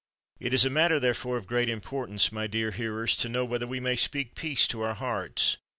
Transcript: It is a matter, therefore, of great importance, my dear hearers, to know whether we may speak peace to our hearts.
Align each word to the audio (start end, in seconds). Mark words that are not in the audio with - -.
It 0.39 0.51
is 0.51 0.65
a 0.65 0.71
matter, 0.71 0.99
therefore, 0.99 1.37
of 1.37 1.45
great 1.45 1.69
importance, 1.69 2.31
my 2.31 2.47
dear 2.47 2.71
hearers, 2.71 3.15
to 3.17 3.29
know 3.29 3.45
whether 3.45 3.67
we 3.67 3.79
may 3.79 3.95
speak 3.95 4.33
peace 4.33 4.67
to 4.69 4.81
our 4.81 4.95
hearts. 4.95 5.57